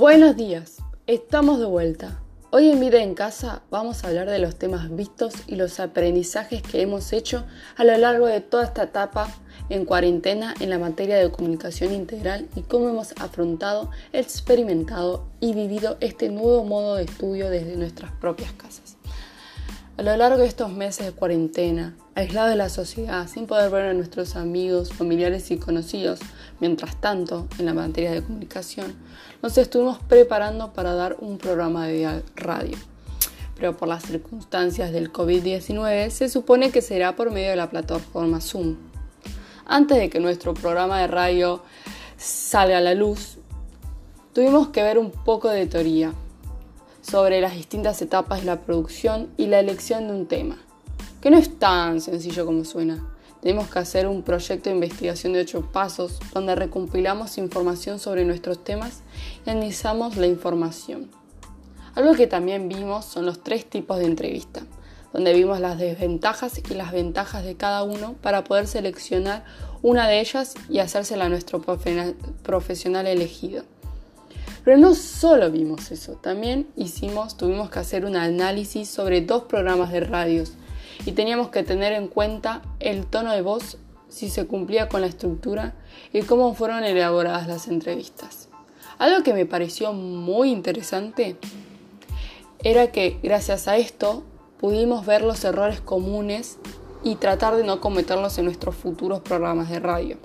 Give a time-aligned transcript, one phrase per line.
[0.00, 2.22] Buenos días, estamos de vuelta.
[2.50, 6.62] Hoy en Vida en Casa vamos a hablar de los temas vistos y los aprendizajes
[6.62, 7.44] que hemos hecho
[7.76, 9.28] a lo largo de toda esta etapa
[9.68, 15.98] en cuarentena en la materia de comunicación integral y cómo hemos afrontado, experimentado y vivido
[16.00, 18.96] este nuevo modo de estudio desde nuestras propias casas.
[19.98, 23.86] A lo largo de estos meses de cuarentena, aislados de la sociedad, sin poder ver
[23.86, 26.20] a nuestros amigos, familiares y conocidos,
[26.60, 28.94] mientras tanto, en la materia de comunicación,
[29.42, 32.76] nos estuvimos preparando para dar un programa de radio.
[33.56, 38.40] Pero por las circunstancias del COVID-19 se supone que será por medio de la plataforma
[38.40, 38.76] Zoom.
[39.66, 41.62] Antes de que nuestro programa de radio
[42.16, 43.38] salga a la luz,
[44.32, 46.12] tuvimos que ver un poco de teoría
[47.02, 50.58] sobre las distintas etapas de la producción y la elección de un tema,
[51.20, 53.04] que no es tan sencillo como suena.
[53.40, 58.62] Tenemos que hacer un proyecto de investigación de ocho pasos donde recompilamos información sobre nuestros
[58.62, 59.00] temas
[59.46, 61.10] y analizamos la información.
[61.94, 64.62] Algo que también vimos son los tres tipos de entrevista,
[65.12, 69.44] donde vimos las desventajas y las ventajas de cada uno para poder seleccionar
[69.82, 73.64] una de ellas y hacérsela a nuestro profesional elegido.
[74.64, 79.90] Pero no solo vimos eso, también hicimos, tuvimos que hacer un análisis sobre dos programas
[79.90, 80.52] de radios
[81.06, 85.06] y teníamos que tener en cuenta el tono de voz, si se cumplía con la
[85.06, 85.74] estructura
[86.12, 88.48] y cómo fueron elaboradas las entrevistas.
[88.98, 91.36] Algo que me pareció muy interesante
[92.62, 94.24] era que gracias a esto
[94.58, 96.58] pudimos ver los errores comunes
[97.02, 100.18] y tratar de no cometerlos en nuestros futuros programas de radio.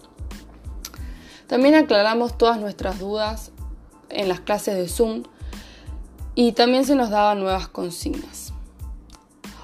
[1.48, 3.52] También aclaramos todas nuestras dudas
[4.10, 5.24] en las clases de Zoom
[6.34, 8.55] y también se nos daban nuevas consignas.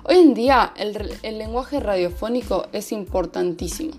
[0.03, 3.93] Hoy en día el, lenguaje radiofónico es importantísimo,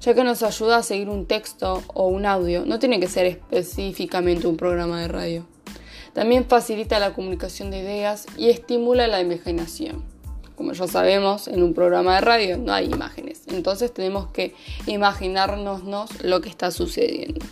[0.00, 3.26] ya que nos ayuda a seguir un texto o un audio, no tiene que ser
[3.26, 5.46] específicamente un programa de radio.
[6.14, 10.02] También facilita la comunicación de ideas y estimula la imaginación.
[10.56, 14.54] Como ya sabemos, en un programa de radio no hay imágenes, entonces tenemos que
[14.86, 15.82] imaginarnos
[16.22, 17.44] lo que está sucediendo.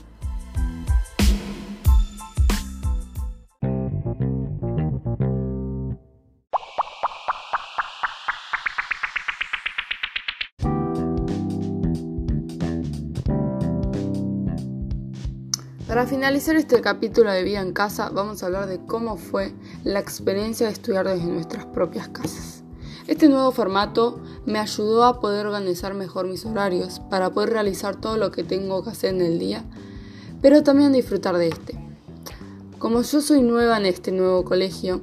[15.92, 19.52] Para finalizar este capítulo de Vida en Casa, vamos a hablar de cómo fue
[19.84, 22.62] la experiencia de estudiar desde nuestras propias casas.
[23.06, 28.16] Este nuevo formato me ayudó a poder organizar mejor mis horarios para poder realizar todo
[28.16, 29.66] lo que tengo que hacer en el día,
[30.40, 31.78] pero también disfrutar de este.
[32.78, 35.02] Como yo soy nueva en este nuevo colegio,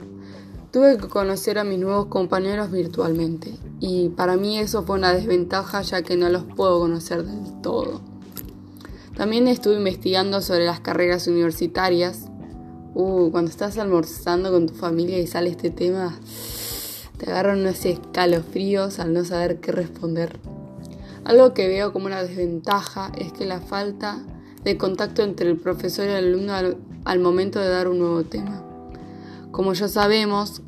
[0.72, 5.84] tuve que conocer a mis nuevos compañeros virtualmente y para mí eso fue una desventaja
[5.84, 8.02] ya que no los puedo conocer del todo.
[9.20, 12.28] También estuve investigando sobre las carreras universitarias.
[12.94, 16.18] Uh, cuando estás almorzando con tu familia y sale este tema,
[17.18, 20.40] te agarran unos escalofríos al no saber qué responder.
[21.26, 24.20] Algo que veo como una desventaja es que la falta
[24.64, 28.24] de contacto entre el profesor y el alumno al, al momento de dar un nuevo
[28.24, 28.64] tema.
[29.52, 30.62] Como ya sabemos,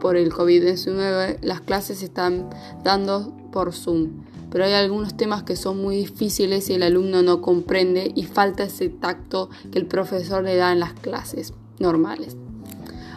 [0.00, 2.50] por el COVID-19 las clases se están
[2.82, 4.23] dando por Zoom
[4.54, 8.62] pero hay algunos temas que son muy difíciles y el alumno no comprende y falta
[8.62, 12.36] ese tacto que el profesor le da en las clases normales.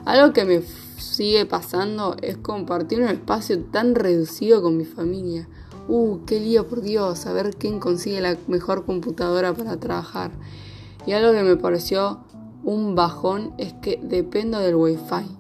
[0.05, 0.63] Algo que me
[0.97, 5.47] sigue pasando es compartir un espacio tan reducido con mi familia.
[5.87, 10.31] Uh, qué lío por Dios, a ver quién consigue la mejor computadora para trabajar.
[11.05, 12.21] Y algo que me pareció
[12.63, 15.36] un bajón es que dependo del wifi.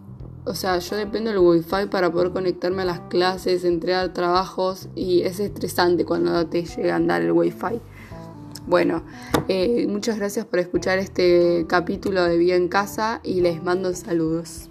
[0.47, 5.23] O sea, yo dependo del wifi para poder conectarme a las clases, entregar trabajos y
[5.23, 7.81] es estresante cuando te llega a andar el wifi.
[8.65, 9.03] Bueno,
[9.49, 14.69] eh, muchas gracias por escuchar este capítulo de Vida en Casa y les mando saludos.